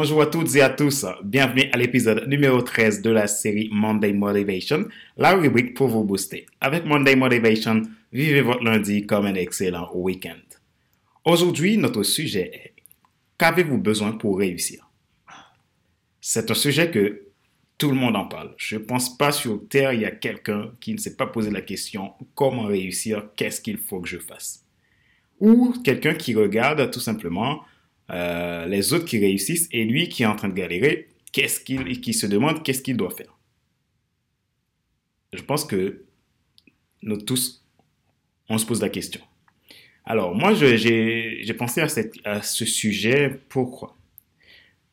[0.00, 1.04] Bonjour à toutes et à tous.
[1.24, 4.86] Bienvenue à l'épisode numéro 13 de la série Monday Motivation,
[5.16, 6.46] la rubrique pour vous booster.
[6.60, 7.82] Avec Monday Motivation,
[8.12, 10.38] vivez votre lundi comme un excellent week-end.
[11.24, 12.74] Aujourd'hui, notre sujet est
[13.38, 14.88] Qu'avez-vous besoin pour réussir?
[16.20, 17.22] C'est un sujet que
[17.76, 18.54] tout le monde en parle.
[18.56, 21.50] Je ne pense pas sur Terre, il y a quelqu'un qui ne s'est pas posé
[21.50, 24.64] la question comment réussir, qu'est-ce qu'il faut que je fasse?
[25.40, 27.64] Ou quelqu'un qui regarde tout simplement
[28.10, 32.00] euh, les autres qui réussissent et lui qui est en train de galérer, qu'est-ce qu'il,
[32.00, 33.36] qui se demande qu'est-ce qu'il doit faire.
[35.32, 36.04] Je pense que
[37.02, 37.64] nous tous,
[38.48, 39.20] on se pose la question.
[40.04, 43.38] Alors, moi, j'ai, pensé à, cette, à ce sujet.
[43.50, 43.94] Pourquoi?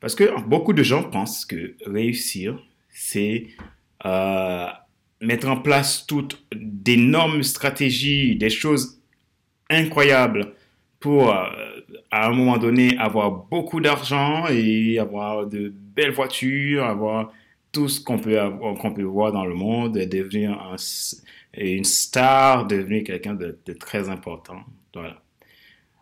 [0.01, 3.47] Parce que beaucoup de gens pensent que réussir, c'est
[4.05, 4.67] euh,
[5.21, 9.01] mettre en place toutes d'énormes stratégies, des choses
[9.69, 10.53] incroyables
[10.99, 11.74] pour euh,
[12.15, 17.33] à un moment donné avoir beaucoup d'argent et avoir de belles voitures, avoir
[17.73, 18.39] tout ce qu'on peut,
[18.79, 20.77] qu'on peut voir dans le monde, devenir un,
[21.57, 24.61] une star, devenir quelqu'un de, très important.
[24.93, 25.21] Voilà.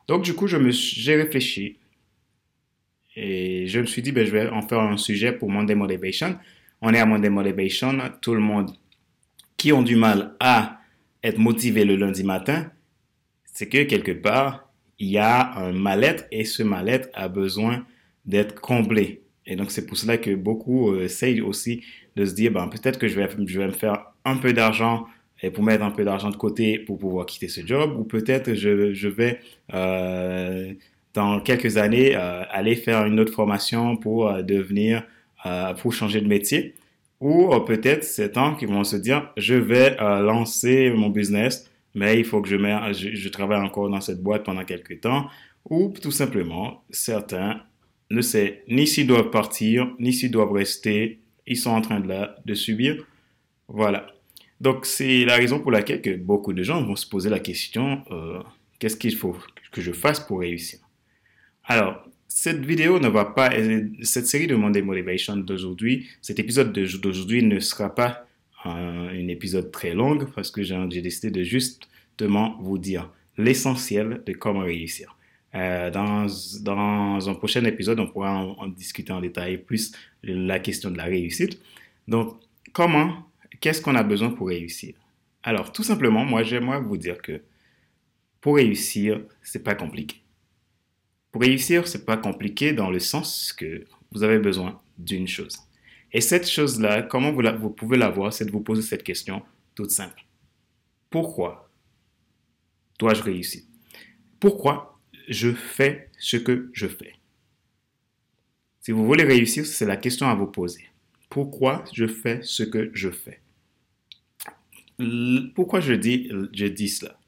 [0.08, 1.80] Donc, du coup, je me, j'ai réfléchi
[3.16, 6.38] et je me suis dit, ben, je vais en faire un sujet pour Monday Motivation.
[6.83, 8.70] On est à Monday Motivation, tout le monde
[9.58, 10.80] qui ont du mal à
[11.23, 12.72] être motivé le lundi matin,
[13.45, 14.62] c'est que quelque part,
[14.99, 17.86] il y a un mal-être et ce mal-être a besoin
[18.25, 19.22] d'être comblé.
[19.45, 21.83] Et donc, c'est pour cela que beaucoup euh, essayent aussi
[22.16, 25.05] de se dire, ben, peut-être que je vais, je vais me faire un peu d'argent
[25.44, 28.53] et pour mettre un peu d'argent de côté pour pouvoir quitter ce job, ou peut-être
[28.53, 29.39] je, je vais,
[29.73, 30.73] euh,
[31.14, 35.03] dans quelques années, euh, aller faire une autre formation pour euh, devenir,
[35.45, 36.75] euh, pour changer de métier.
[37.19, 42.25] Ou peut-être c'est temps qu'ils vont se dire, je vais lancer mon business mais il
[42.25, 45.27] faut que je, mette, je, travaille encore dans cette boîte pendant quelques temps,
[45.69, 47.61] ou tout simplement, certains
[48.09, 52.27] ne savent ni s'ils doivent partir, ni s'ils doivent rester, ils sont en train de,
[52.45, 53.05] de subir.
[53.67, 54.08] Voilà.
[54.61, 58.03] Donc, c'est la raison pour laquelle que beaucoup de gens vont se poser la question,
[58.11, 58.42] euh,
[58.80, 59.36] qu'est-ce qu'il faut
[59.71, 60.80] que je fasse pour réussir?
[61.65, 63.52] Alors, cette vidéo ne va pas,
[64.02, 68.26] cette série de Monday Motivation d'aujourd'hui, cet épisode d'aujourd'hui ne sera pas
[68.64, 74.62] un, épisode très long parce que j'ai décidé de justement vous dire l'essentiel de comment
[74.62, 75.18] réussir.
[75.56, 76.26] Euh, dans,
[76.62, 79.92] dans, un prochain épisode, on pourra en, discuter en détail plus
[80.24, 81.60] la question de la réussite.
[82.08, 82.38] Donc,
[82.72, 83.28] comment,
[83.60, 84.95] qu'est-ce qu'on a besoin pour réussir?
[85.44, 87.42] Alors, tout simplement, moi, j'aimerais vous dire que
[88.42, 90.18] pour réussir, c'est pas compliqué.
[91.32, 95.58] Pour réussir, c'est pas compliqué dans le sens que vous avez besoin d'une chose.
[96.14, 99.42] Et cette chose-là, comment vous, pouvez la voir, c'est de vous poser cette question
[99.74, 100.24] toute simple.
[101.10, 101.72] Pourquoi
[103.00, 103.64] dois-je réussir?
[104.40, 107.16] Pourquoi je fais ce que je fais?
[108.82, 110.88] Si vous voulez réussir, c'est la question à vous poser.
[111.30, 113.42] Pourquoi je fais ce que je fais?
[115.56, 117.20] Pourquoi je dis, je dis cela?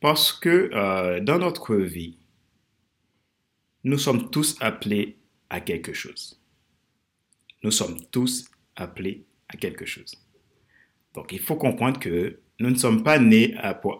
[0.00, 2.16] Parce que euh, dans notre vie,
[3.82, 5.16] nous sommes tous appelés
[5.50, 6.40] à quelque chose.
[7.64, 8.44] Nous sommes tous
[8.76, 10.14] appelés à quelque chose.
[11.14, 13.56] Donc, il faut comprendre que nous ne sommes pas nés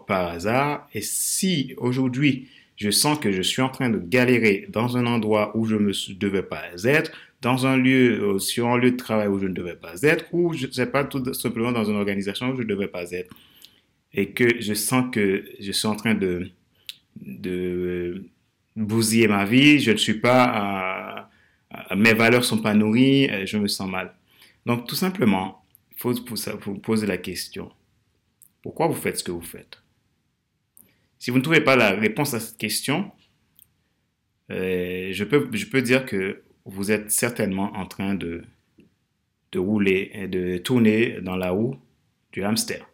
[0.07, 0.87] par hasard.
[0.93, 5.57] Et si aujourd'hui, je sens que je suis en train de galérer dans un endroit
[5.57, 7.11] où je ne devais pas être,
[7.41, 10.25] dans un lieu, euh, sur un lieu de travail où je ne devais pas être,
[10.31, 13.11] ou je ne sais pas, tout simplement dans une organisation où je ne devais pas
[13.11, 13.35] être,
[14.13, 16.49] et que je sens que je suis en train de,
[17.21, 18.25] de
[18.75, 21.24] bousiller ma vie, je ne suis pas à,
[21.95, 24.15] mes valeurs sont pas nourries, euh, je me sens mal.
[24.65, 27.71] Donc tout simplement, il faut vous poser la question,
[28.61, 29.81] pourquoi vous faites ce que vous faites?
[31.19, 33.11] Si vous ne trouvez pas la réponse à cette question,
[34.51, 38.43] euh, je, peux, je peux dire que vous êtes certainement en train de,
[39.51, 41.75] de rouler de tourner dans la roue
[42.31, 42.87] du hamster.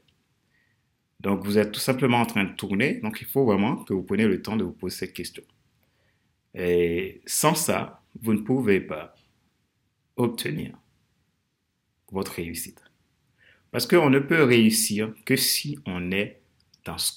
[1.20, 4.04] Donc vous êtes tout simplement en train de tourner, donc il faut vraiment que vous
[4.04, 5.44] preniez le temps de vous poser cette question.
[6.54, 9.16] Et sans ça, vous ne pouvez pas
[10.16, 10.78] obtenir
[12.12, 12.84] votre réussite.
[13.72, 16.42] Parce qu'on ne peut réussir que si on est
[16.84, 17.14] dans ce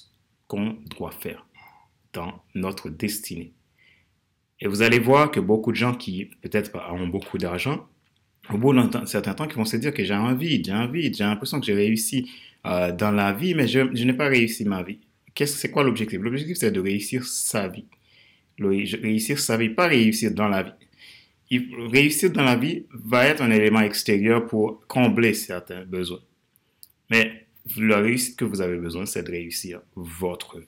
[0.47, 1.45] qu'on doit faire,
[2.13, 3.53] dans notre destinée.
[4.61, 7.87] Et vous allez voir que beaucoup de gens qui peut-être ont beaucoup d'argent,
[8.49, 11.23] au bout d'un certain temps, qui vont se dire que j'ai envie, j'ai envie, j'ai
[11.23, 12.29] l'impression que j'ai réussi
[12.65, 14.99] euh, dans la vie, mais je, n'ai pas réussi ma vie.
[15.33, 16.21] Qu'est-ce, c'est quoi l'objectif?
[16.21, 17.85] L'objectif, c'est de réussir sa vie.
[18.59, 20.84] réussir sa vie, pas réussir dans la vie
[21.51, 26.21] réussir dans la vie va être un élément extérieur pour combler certains besoins.
[27.09, 27.45] Mais
[27.77, 30.67] la réussite que vous avez besoin, c'est de réussir votre vie,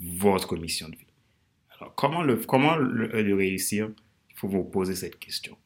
[0.00, 1.06] votre mission de vie.
[1.78, 3.90] Alors, comment le, comment le, réussir?
[4.30, 5.56] Il faut vous poser cette question.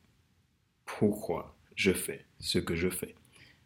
[0.84, 3.14] pourquoi je fais ce que je fais?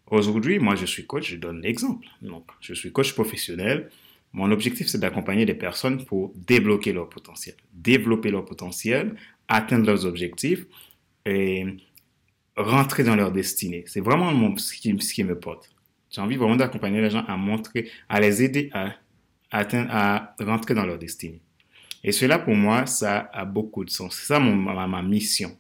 [0.06, 2.06] Aujourd'hui, moi, je suis coach, je donne l'exemple.
[2.20, 3.90] Donc, je suis coach professionnel.
[4.32, 9.14] Mon objectif, c'est d'accompagner des personnes pour débloquer leur potentiel, développer leur potentiel,
[9.49, 10.64] atteindre leurs objectifs
[11.26, 11.67] et
[12.56, 13.84] rentrer dans leur destinée.
[13.87, 15.70] C'est vraiment mon, ce, qui, me porte.
[16.11, 18.94] J'ai envie vraiment d'accompagner les gens à montrer, à les aider à,
[19.50, 21.40] atteindre, à rentrer dans leur destinée.
[22.05, 24.17] Et cela, pour moi, ça a beaucoup de sens.
[24.17, 25.56] C'est ça ma mission.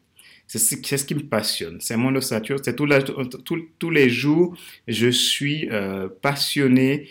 [0.46, 1.80] C'est ce, qui me passionne.
[1.80, 2.58] C'est mon ossature.
[2.62, 4.56] C'est tous les jours,
[4.86, 7.08] je suis euh, passionné.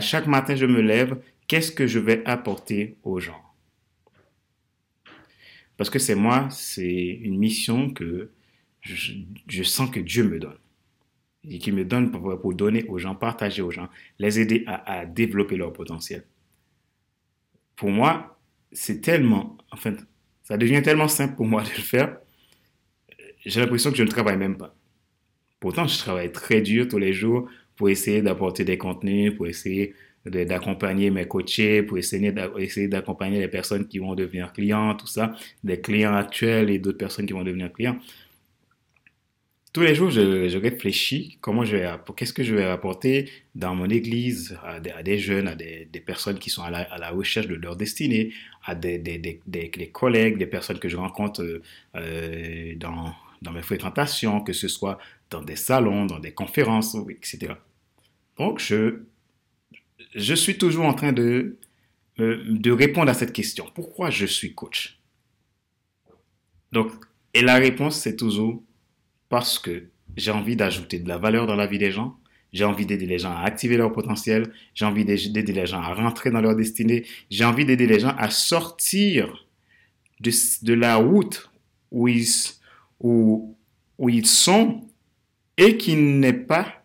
[0.00, 1.18] chaque matin, je me lève.
[1.48, 3.40] Qu'est-ce que je vais apporter aux gens?
[5.76, 8.30] Parce que c'est moi, c'est une mission que
[8.80, 10.58] je, sens que Dieu me donne.
[11.48, 13.88] Et qui me donne pour, donner aux gens, partager aux gens,
[14.18, 16.24] les aider à, à développer leur potentiel.
[17.76, 18.38] Pour moi,
[18.72, 19.94] c'est tellement, enfin,
[20.42, 22.16] ça devient tellement simple pour moi de le faire
[23.44, 24.74] j'ai l'impression que je ne travaille même pas.
[25.60, 29.94] Pourtant, je travaille très dur tous les jours pour essayer d'apporter des contenus, pour essayer
[30.26, 35.80] d'accompagner mes coachés, pour essayer d'accompagner les personnes qui vont devenir clients, tout ça, des
[35.80, 37.98] clients actuels et d'autres personnes qui vont devenir clients.
[39.72, 43.90] Tous les jours, je, réfléchis comment je vais, qu'est-ce que je vais apporter dans mon
[43.90, 48.32] église à des, jeunes, à des, personnes qui sont à la, recherche de leur destinée,
[48.64, 51.60] à des, des, collègues, des personnes que je rencontre
[51.96, 53.12] euh, dans,
[53.44, 54.98] dans mes fréquentations, que ce soit
[55.30, 57.54] dans des salons, dans des conférences, etc.
[58.38, 59.02] Donc, je,
[60.14, 61.58] je suis toujours en train de,
[62.18, 63.66] de répondre à cette question.
[63.74, 64.98] Pourquoi je suis coach?
[66.72, 66.90] Donc,
[67.34, 68.62] et la réponse, c'est toujours
[69.28, 72.16] parce que j'ai envie d'ajouter de la valeur dans la vie des gens,
[72.52, 75.92] j'ai envie d'aider les gens à activer leur potentiel, j'ai envie d'aider les gens à
[75.92, 79.46] rentrer dans leur destinée, j'ai envie d'aider les gens à sortir
[80.20, 80.30] de,
[80.62, 81.50] de la route
[81.90, 82.26] où ils,
[83.04, 83.56] où,
[84.08, 84.80] ils sont
[85.56, 86.84] et qui n'est pas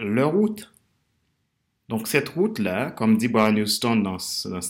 [0.00, 0.72] leur route.
[1.88, 4.16] Donc cette route-là, comme dit Brian Houston dans,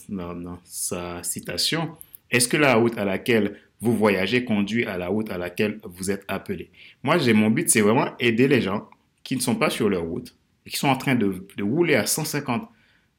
[0.08, 1.96] dans, sa citation,
[2.30, 6.10] est-ce que la route à laquelle vous voyagez conduit à la route à laquelle vous
[6.10, 6.70] êtes appelé?
[7.02, 8.88] Moi, j'ai mon but, c'est vraiment aider les gens
[9.22, 10.34] qui ne sont pas sur leur route
[10.66, 12.68] et qui sont en train de, de rouler à 150,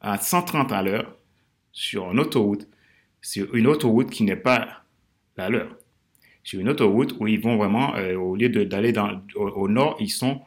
[0.02, 1.16] à 130 à l'heure
[1.72, 2.68] sur une autoroute,
[3.22, 4.84] sur une autoroute qui n'est pas
[5.38, 5.81] la leur
[6.44, 8.94] sur une autoroute où ils vont vraiment, euh, au lieu d'aller
[9.36, 10.42] au, nord, ils, sont,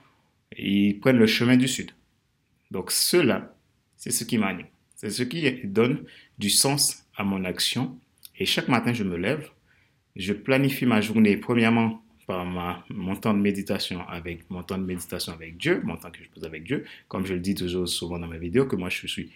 [0.57, 1.93] ils prennent le chemin du sud.
[2.71, 3.55] Donc cela,
[3.97, 4.67] c'est ce qui m'anime.
[4.97, 6.05] C'est ce qui donne
[6.39, 7.99] du sens à mon action.
[8.39, 9.49] Et chaque matin, je me lève,
[10.17, 14.85] je planifie ma journée premièrement par ma, mon temps de méditation avec mon temps de
[14.85, 16.85] méditation avec Dieu, mon temps que je pose avec Dieu.
[17.09, 19.31] Comme je le dis toujours souvent dans mes vidéos, que moi je suis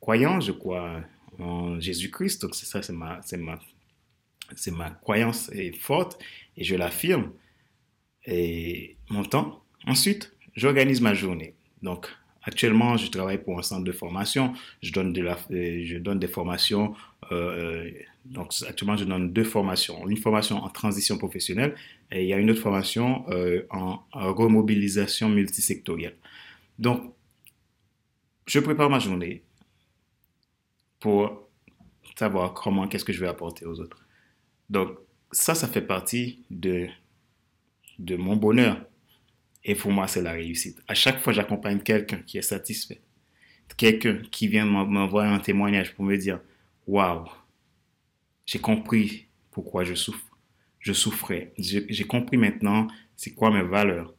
[0.00, 1.02] croyant, je crois
[1.38, 2.42] en Jésus-Christ.
[2.42, 3.58] Donc c'est ça, c'est ma, c'est ma
[4.56, 6.22] c'est ma croyance est forte
[6.56, 7.32] et je l'affirme.
[8.24, 9.62] Et mon temps.
[9.86, 11.54] Ensuite, j'organise ma journée.
[11.82, 12.08] Donc,
[12.42, 14.52] actuellement, je travaille pour un centre de formation.
[14.82, 16.94] Je donne, euh, des formations.
[17.32, 17.90] Euh,
[18.24, 20.06] donc, actuellement, je donne deux formations.
[20.08, 21.74] Une formation en transition professionnelle
[22.10, 26.16] et il y a une autre formation euh, en, en remobilisation multisectorielle.
[26.78, 27.14] Donc,
[28.46, 29.42] je prépare ma journée
[31.00, 31.48] pour
[32.18, 34.04] savoir comment, qu'est-ce que je vais apporter aux autres.
[34.68, 34.98] Donc,
[35.32, 36.88] ça, ça fait partie de,
[37.98, 38.84] de mon bonheur.
[39.64, 40.82] Et pour moi, c'est la réussite.
[40.88, 43.00] À chaque fois, j'accompagne quelqu'un qui est satisfait.
[43.76, 46.40] Quelqu'un qui vient m'envoyer un témoignage pour me dire
[46.86, 47.28] Waouh,
[48.46, 50.24] j'ai compris pourquoi je souffre.
[50.80, 51.52] Je souffrais.
[51.58, 54.14] J'ai compris maintenant c'est quoi mes valeurs.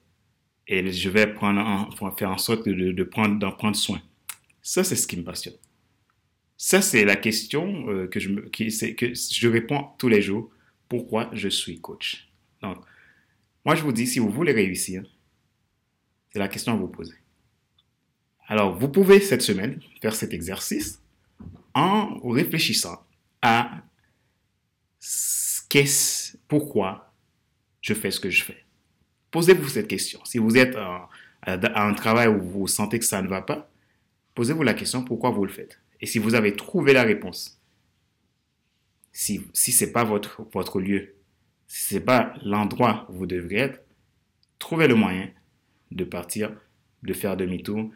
[0.67, 4.01] Et je vais prendre faire en sorte de, de prendre, d'en prendre soin.
[4.61, 5.55] Ça, c'est ce qui me passionne.
[6.61, 10.51] Ça, c'est la question euh, que, je, réponds tous les jours.
[10.89, 12.29] Pourquoi je suis coach?
[12.61, 12.79] Donc,
[13.63, 15.03] moi, je vous dis, si vous voulez réussir,
[16.33, 17.15] c'est la question à vous poser.
[18.45, 21.01] Alors, vous pouvez cette semaine faire cet exercice
[21.73, 23.05] en réfléchissant
[23.41, 23.81] à
[25.69, 27.13] qu'est-ce, pourquoi
[27.79, 28.65] je fais ce que je fais.
[29.31, 30.19] Posez-vous cette question.
[30.25, 31.07] Si vous êtes à
[31.45, 33.71] un travail où vous sentez que ça ne va pas,
[34.35, 35.79] posez-vous la question pourquoi vous le faites?
[36.01, 37.59] Et si vous avez trouvé la réponse,
[39.11, 41.15] si, si ce n'est pas votre, votre lieu,
[41.67, 43.81] si ce n'est pas l'endroit où vous devriez être,
[44.59, 45.29] trouvez le moyen
[45.91, 46.51] de partir,
[47.03, 47.89] de faire demi-tour,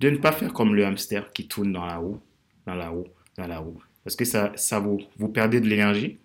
[0.00, 2.20] de ne pas faire comme le hamster qui tourne dans la roue,
[2.66, 3.82] dans la roue, dans la roue.
[4.04, 6.18] Parce que ça, ça vous, vous perdez de l'énergie.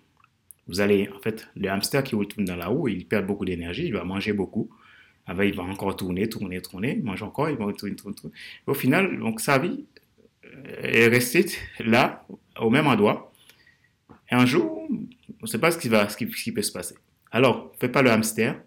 [0.68, 3.44] Vous allez, en fait, le hamster qui vous tourne dans la roue, il perd beaucoup
[3.44, 4.70] d'énergie, il va manger beaucoup.
[5.26, 8.34] Après, il va encore tourner, tourner, tourner, il mange encore, il va tourner, tourner, tourner.
[8.66, 9.84] Au final, donc sa vie,
[10.82, 11.46] est resté
[11.80, 12.26] là,
[12.60, 13.32] au même endroit.
[14.30, 15.06] Et un jour, on
[15.42, 16.94] ne sait pas ce qui, va, ce qui, peut se passer.
[17.30, 18.60] Alors, faites pas le hamster.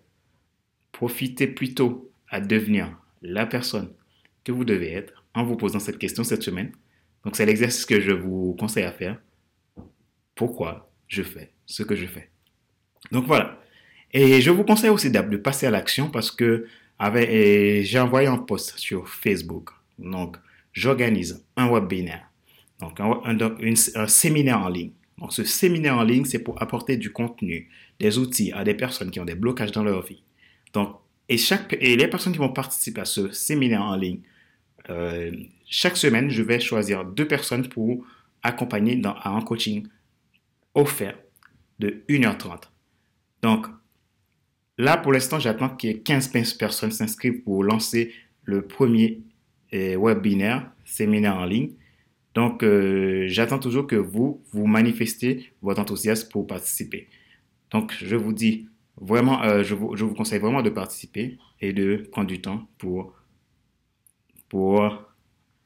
[0.91, 3.91] Profitez plutôt à devenir la personne
[4.43, 6.71] que vous devez être en vous posant cette question cette semaine.
[7.23, 9.19] Donc, c'est l'exercice que je vous conseille à faire.
[10.35, 12.29] Pourquoi je fais ce que je fais?
[13.11, 13.59] Donc, voilà.
[14.11, 16.67] Et je vous conseille aussi de passer à l'action parce que
[16.99, 19.69] j'ai envoyé un post sur Facebook.
[19.99, 20.37] Donc,
[20.75, 22.29] j'organise un webinaire,
[22.79, 24.91] donc un, séminaire en ligne.
[25.17, 29.09] Donc, ce séminaire en ligne, c'est pour apporter du contenu, des outils à des personnes
[29.09, 30.21] qui ont des blocages dans leur vie.
[30.73, 30.97] Donc,
[31.29, 34.19] et, chaque, et les personnes qui vont participer à ce séminaire en ligne,
[34.89, 35.31] euh,
[35.69, 38.05] chaque semaine, je vais choisir deux personnes pour
[38.43, 39.87] accompagner dans un coaching
[40.75, 41.17] offert
[41.79, 42.63] de 1h30.
[43.41, 43.67] Donc,
[44.77, 48.13] là, pour l'instant, j'attends qu'il y ait 15 personnes s'inscrivent pour lancer
[48.43, 49.21] le premier
[49.73, 51.71] euh, webinaire, séminaire en ligne.
[52.35, 57.07] Donc, euh, j'attends toujours que vous, vous manifestez votre enthousiasme pour participer.
[57.71, 58.67] Donc, je vous dis
[58.99, 62.67] vraiment, euh, je, vous, je, vous, conseille vraiment de participer et de prendre du temps
[62.77, 63.13] pour,
[64.49, 64.91] pour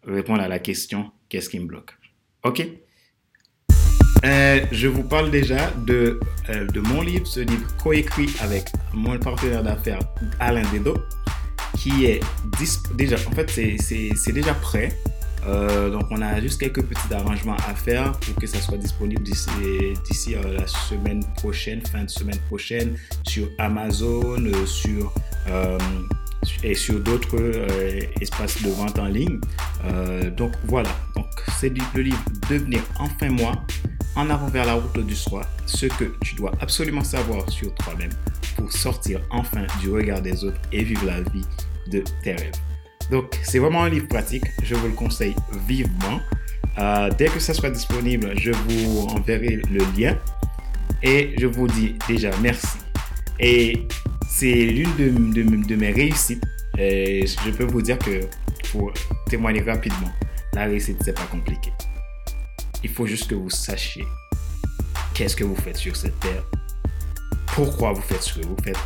[0.04, 1.98] répondre à la question qu'est-ce qui me bloque?
[2.44, 2.66] OK?
[4.26, 9.64] Euh, je vous parle déjà de, de mon livre, ce livre coécrit avec mon partenaire
[9.64, 10.02] d'affaires
[10.40, 10.96] Alain Dedo,
[11.80, 12.20] qui est
[12.94, 14.90] déjà, en fait, c'est déjà prêt.
[15.48, 19.24] Euh, donc, on a juste quelques petits arrangements à faire pour que ça soit disponible
[19.24, 25.14] d'ici la semaine prochaine, fin de semaine prochaine, sur Amazon, sur
[26.64, 27.66] et sur d'autres
[28.22, 29.40] espaces de vente en ligne.
[30.36, 33.54] donc voilà, donc c'est le livre Devenir enfin moi
[34.16, 38.12] en avant vers la route du soi, ce que tu dois absolument savoir sur toi-même
[38.58, 41.46] pour sortir enfin du regard des autres et vivre la vie
[41.90, 42.52] de tes rêves.
[43.12, 45.36] Donc, c'est vraiment un livre pratique, je vous le conseille
[45.68, 46.20] vivement.
[46.78, 50.18] Euh, dès que ça soit disponible, je vous enverrai le lien
[51.02, 52.78] et je vous dis déjà merci.
[53.40, 53.88] Et
[54.30, 56.44] c'est l'une de, de, mes réussites.
[56.78, 58.22] Et je peux vous dire que
[58.72, 58.94] pour
[59.30, 60.12] témoigner rapidement,
[60.54, 61.72] la réussite, c'est pas compliqué.
[62.84, 64.06] Il faut juste que vous sachiez
[65.14, 66.44] qu'est-ce que vous faites sur cette terre,
[67.48, 68.78] pourquoi vous faites ce que vous faites,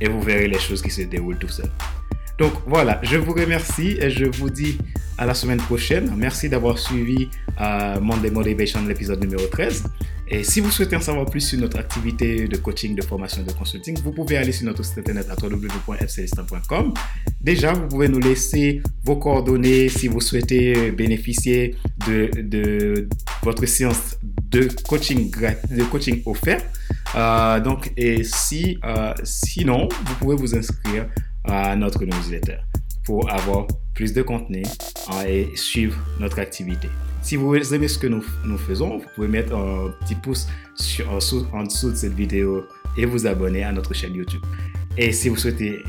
[0.00, 1.70] et vous verrez les choses qui se déroulent tout seul.
[2.42, 4.76] Donc voilà, je vous remercie et je vous dis
[5.16, 6.12] à la semaine prochaine.
[6.16, 7.28] Merci d'avoir suivi
[7.60, 9.84] euh, Monday Motivation, l'épisode numéro 13.
[10.26, 13.52] Et si vous souhaitez en savoir plus sur notre activité de coaching, de formation, de
[13.52, 16.94] consulting, vous pouvez aller sur notre site internet à www.fcelistan.com.
[17.40, 21.76] Déjà, vous pouvez nous laisser vos coordonnées si vous souhaitez bénéficier
[22.08, 23.08] de,
[23.44, 24.18] votre séance
[24.50, 25.30] de coaching,
[25.70, 26.60] de coaching offert.
[27.14, 28.22] Euh, donc, et
[28.84, 31.06] euh, sinon, vous pouvez vous inscrire
[31.76, 32.58] notre newsletter
[33.04, 34.62] pour avoir plus de contenu
[35.10, 36.88] hein, et suivre notre activité.
[37.20, 40.48] Si vous aimez ce que nous, nous faisons, vous pouvez mettre un petit pouce
[41.08, 42.64] en, dessous, en, dessous, de cette vidéo
[42.96, 44.40] et vous abonner à notre chaîne YouTube.
[44.96, 45.82] Et si vous souhaitez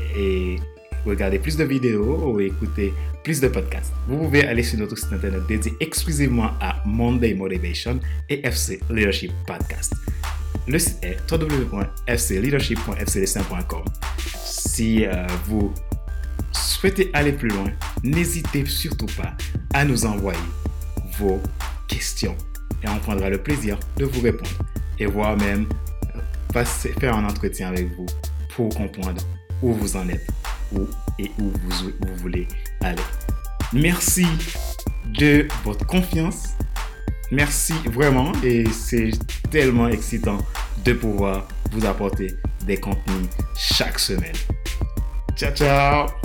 [1.04, 2.92] regarder plus de vidéos ou écouter
[3.22, 7.98] plus de podcasts, vous pouvez aller sur notre site internet dédié exclusivement à Monday Motivation
[8.28, 9.94] et FC Leadership Podcast.
[10.66, 13.84] Le site est www.fcleadership.fcdessin.com.
[14.74, 15.72] Si euh, vous
[16.50, 17.66] souhaitez aller plus loin,
[18.02, 19.36] n'hésitez surtout pas
[19.72, 20.36] à nous envoyer
[21.16, 21.40] vos
[21.86, 22.36] questions
[22.82, 24.50] et on prendra le plaisir de vous répondre
[24.98, 25.68] et voire même
[26.98, 28.06] faire un entretien avec vous
[28.56, 29.22] pour comprendre
[29.62, 30.26] où vous en êtes
[30.72, 30.88] où
[31.20, 32.48] et où vous, vous voulez
[32.80, 33.00] aller.
[33.72, 34.26] Merci
[35.20, 36.48] de votre confiance.
[37.30, 39.12] Merci vraiment et c'est
[39.52, 40.38] tellement excitant
[40.84, 42.34] de pouvoir vous apporter
[42.66, 44.34] des contenus chaque semaine.
[45.34, 46.23] Ciao, ciao